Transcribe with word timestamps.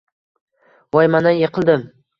Voy, 0.97 1.07
mana 1.19 1.37
yiqildim 1.45 1.89